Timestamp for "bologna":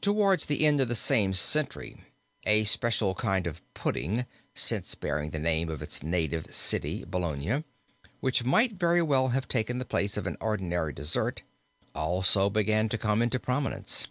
7.04-7.62